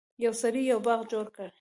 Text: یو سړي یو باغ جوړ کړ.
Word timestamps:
یو 0.23 0.33
سړي 0.41 0.61
یو 0.71 0.79
باغ 0.85 0.99
جوړ 1.11 1.25
کړ. 1.35 1.49